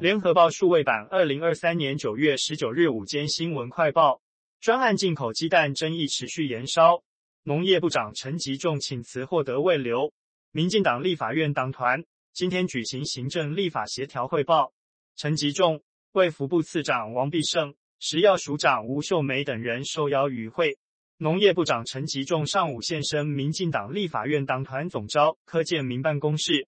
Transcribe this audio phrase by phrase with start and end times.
[0.00, 4.22] 联合报数位版二零二三年九月十九日午间新闻快报：
[4.58, 7.02] 专案进口鸡蛋争议持续延烧，
[7.42, 10.10] 农业部长陈吉仲请辞获得慰留。
[10.52, 12.02] 民进党立法院党团
[12.32, 14.72] 今天举行行政立法协调汇报，
[15.16, 20.78] 陈吉仲、卫福部次长王必胜、食药署长吴秀梅等人受邀与会。
[21.18, 26.66] 农业部长陈吉仲上午现身民进党立法院党团总召柯建铭办公室。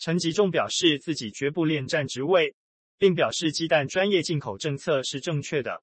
[0.00, 2.56] 陈吉仲表示自己绝不恋战职位，
[3.02, 5.82] 并表示鸡蛋专业进口政策是正确的，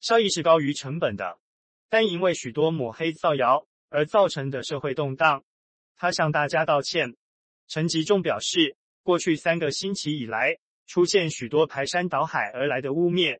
[0.00, 1.38] 效益是高于成本的，
[1.88, 5.44] 但因为许多抹黑造谣而造成的社会动荡，
[5.96, 7.14] 他向大家道歉。
[7.68, 10.56] 陈吉仲表示，过去三个星期以来，
[10.88, 13.38] 出现许多排山倒海而来的污蔑，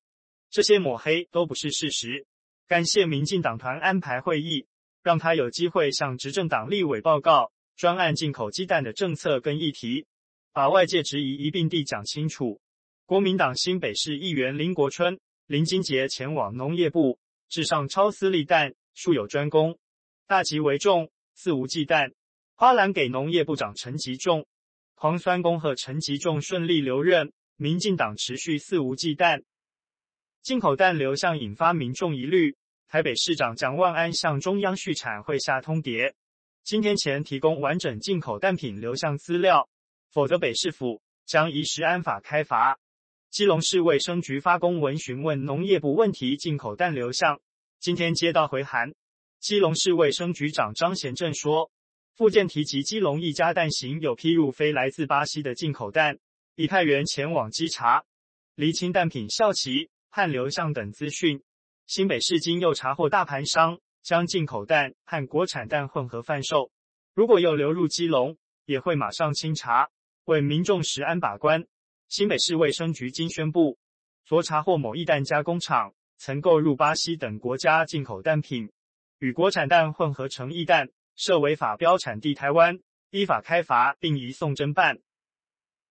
[0.49, 2.29] 这些抹黑都不是事实。
[2.69, 4.69] 感谢民进党团安排会议，
[5.03, 10.07] 让他有机会向执政党立委报告专案进口鸡蛋的政策跟议题。
[10.53, 12.61] 把外界质疑一并地讲清楚。
[13.07, 19.79] 国民党新北市议员林国春、林金杰前往农业部，致上超私立蛋，树有专攻，
[20.27, 22.13] 大吉为重，肆无忌惮。
[22.57, 24.45] 花篮给农业部长陈吉仲，
[24.97, 27.33] 狂酸恭贺陈吉仲顺利留任。
[27.55, 29.45] 民进党持续肆无忌惮，
[30.43, 32.57] 进口蛋流向引发民众疑虑。
[32.89, 36.13] 台北市长蒋万安向中央畜产会下通牒，
[36.65, 39.69] 今天前提供完整进口蛋品流向资料。
[40.11, 42.77] 否则，北市府将依食安法开罚。
[43.37, 47.39] 基隆市卫生局发公文询问农业部问题进口蛋流向，
[47.79, 48.95] 今天接到回函。
[49.41, 51.71] 基隆市卫生局长张贤政说，
[52.15, 56.19] 附件提及基隆一家蛋行有批入非来自巴西的进口蛋，
[56.55, 58.05] 已派员前往稽查，
[58.55, 61.43] 厘清蛋品效期和流向等资讯。
[61.87, 66.71] 新北市今又查获大盘商将进口蛋和国产蛋混合贩售，
[67.13, 69.91] 如果又流入基隆，也会马上清查。
[70.25, 71.67] 为民众食安把关，
[72.09, 73.77] 新北市卫生局今宣布，
[74.25, 78.71] 昨查获某一蛋加工厂曾购入巴西等国家进口蛋品，
[79.19, 82.79] 与国产蛋混合成一蛋，设违法标产地台湾，
[83.11, 85.01] 依法开罚并移送侦办。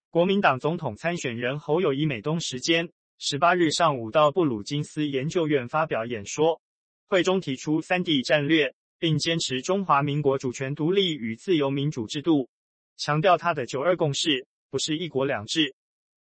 [0.10, 6.62] 国民党总统参选人侯友宜美东时间十八日上午到布鲁金斯研究院发表演说，
[7.08, 12.50] 会中提出三地战略，并坚持中华民国主权独立与自由民主制度。
[12.96, 15.76] 强调他的九二共识不是一国两制，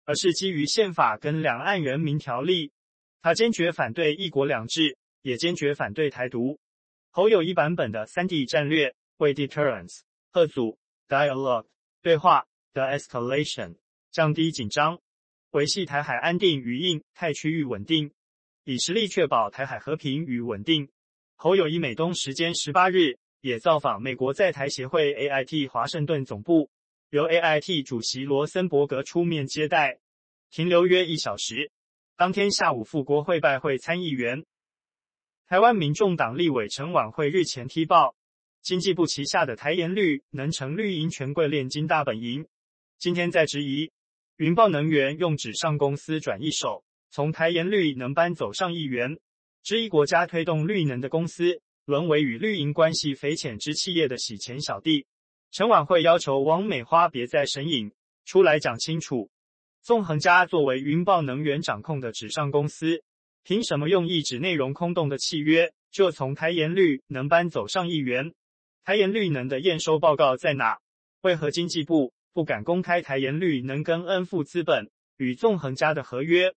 [0.04, 2.72] 而是基于宪法跟两岸人民条例。
[3.20, 6.58] 他坚决反对一国两制，也坚决反对台独。
[7.10, 10.00] 侯友谊版本的三地战略为 deterrence
[10.32, 10.78] 吓阻
[11.08, 11.66] dialogue
[12.02, 13.76] 对话 the escalation
[14.10, 14.98] 降低紧张，
[15.50, 18.12] 维系台海安定与印太区域稳定，
[18.64, 20.88] 以实力确保台海和平与稳定。
[21.36, 23.18] 侯友谊美东时间十八日。
[23.44, 26.70] 也造访美国在台协会 AIT 华盛顿总部，
[27.14, 30.00] 由 AIT 主席罗森伯格出面接待，
[30.50, 31.70] 停留约一小时。
[32.16, 34.44] 当天下午赴国会拜会参议员。
[35.46, 38.16] 台湾民众党立委陈婉慧日前踢爆，
[38.62, 42.48] 经济部旗下的台盐绿能成绿营权贵炼金大本营，
[42.98, 43.92] 今天在质疑
[44.38, 46.82] 云豹能源用纸上公司转一手，
[47.12, 49.20] 从台盐绿能搬走上亿元，
[49.62, 51.62] 质疑国家推动绿能的公司。
[51.84, 55.06] 沦为与绿营关系匪浅之企业的洗钱小弟，
[55.54, 57.92] 陈婉慧要求王美花别再神隐，
[58.24, 59.30] 出来讲清楚。
[59.82, 63.04] 纵横家作为云豹能源掌控的纸上公司，
[63.44, 68.34] 凭什么用一纸内容空洞的契约，就从台盐绿能搬走上亿元？
[68.82, 70.80] 台盐绿能的验收报告在哪？
[71.20, 76.52] 为何经济部不敢公开台盐绿能跟恩富资本与纵横家的合约？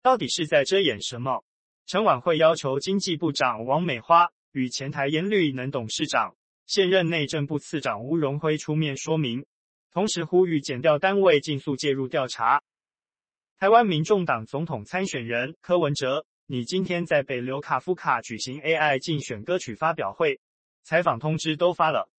[0.00, 1.44] 到底是在遮掩什么？
[1.84, 4.30] 陈婉慧要求经济部长王美花。
[4.52, 6.34] 与前台盐绿能董事长、
[6.68, 9.46] 现任内政部次长吴荣辉出面说明，
[9.90, 12.62] 同时呼吁检调单位尽速介入调查。
[13.56, 20.40] 台湾民众党总统参选人柯文哲，你今天在北流卡夫卡举行 AI 竞选歌曲发表会，
[20.82, 22.10] 采访通知都发了。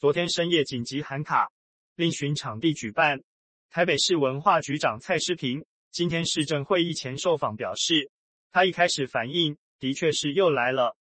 [0.00, 1.52] 昨天深夜紧急喊卡，
[1.94, 3.22] 另寻场地举办。
[3.70, 8.10] 台北市文化局长蔡诗平今天市政会议前受访表示，
[8.50, 10.96] 他一开始反应的确是又来了。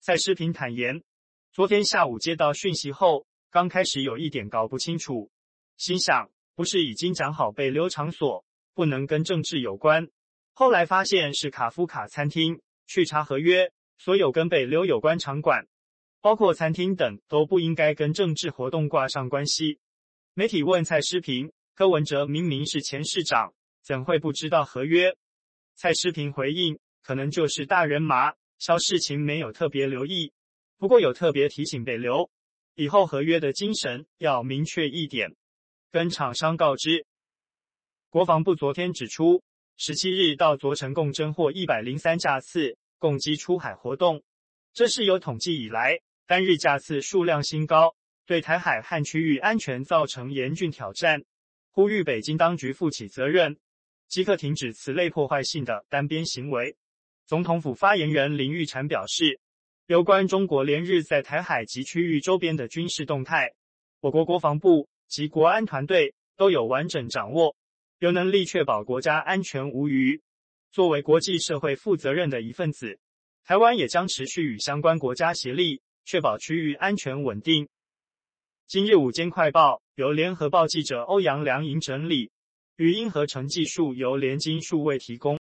[0.00, 1.04] 蔡诗平坦言，
[1.52, 5.32] 昨天下午接到讯息后，刚开始有一点搞不清楚，
[5.76, 10.08] 心想不是已经讲好北流场所不能跟政治有关，
[10.52, 15.66] 后来发现是卡夫卡餐厅，去查合约，所有跟北流有关场馆，
[16.20, 19.80] 包括餐厅等都不应该跟政治活动挂上关系。
[20.34, 23.52] 媒体问蔡诗平，柯文哲明明是前市长，
[23.82, 25.16] 怎会不知道合约？
[25.74, 28.34] 蔡诗平回应，可能就是大人麻。
[28.60, 30.32] 小事情没有特别留意，
[30.80, 32.30] 不过有特别提醒北流，
[32.74, 35.36] 以后合约的精神要明确一点，
[35.92, 37.04] 跟厂商告知。
[38.08, 39.42] 国防部昨天指出，
[39.76, 44.22] 十七日到昨晨共侦获一百零三架次，共机出海活动，
[44.72, 47.94] 这是有统计以来单日架次数量新高，
[48.24, 51.22] 对台海和区域安全造成严峻挑战，
[51.72, 53.58] 呼吁北京当局负起责任，
[54.08, 56.74] 即刻停止此类破坏性的单边行为。
[57.26, 59.38] 总统府发言人林玉婵表示，
[59.90, 63.52] 有关中国连日在台海及区域周边的军事动态，
[64.00, 67.56] 我国国防部及国安团队都有完整掌握，
[67.98, 70.22] 有能力确保国家安全无虞。
[70.70, 73.00] 作为国际社会负责任的一份子，
[73.42, 77.68] 台湾也将持续与相关国家协力，确保区域安全稳定。
[78.68, 82.30] 今日午间快报由联合报记者欧阳良莹整理，
[82.76, 85.36] 语音合成技术由联金数位提供。